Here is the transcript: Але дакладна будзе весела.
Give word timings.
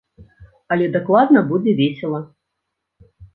Але 0.75 0.87
дакладна 0.95 1.43
будзе 1.51 1.71
весела. 1.81 2.23